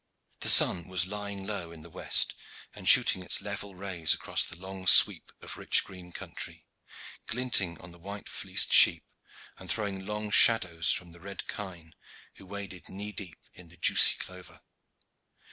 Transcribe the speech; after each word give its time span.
The 0.39 0.49
sun 0.49 0.87
was 0.87 1.05
lying 1.05 1.45
low 1.45 1.71
in 1.71 1.83
the 1.83 1.89
west 1.91 2.33
and 2.73 2.89
shooting 2.89 3.21
its 3.21 3.39
level 3.39 3.75
rays 3.75 4.15
across 4.15 4.43
the 4.43 4.57
long 4.57 4.87
sweep 4.87 5.31
of 5.43 5.57
rich 5.57 5.83
green 5.83 6.11
country, 6.11 6.65
glinting 7.27 7.79
on 7.79 7.91
the 7.91 7.99
white 7.99 8.27
fleeced 8.27 8.73
sheep 8.73 9.03
and 9.59 9.69
throwing 9.69 10.03
long 10.03 10.31
shadows 10.31 10.91
from 10.91 11.11
the 11.11 11.19
red 11.21 11.47
kine 11.47 11.93
who 12.37 12.47
waded 12.47 12.89
knee 12.89 13.11
deep 13.11 13.37
in 13.53 13.67
the 13.69 13.77
juicy 13.77 14.17
clover. 14.17 14.61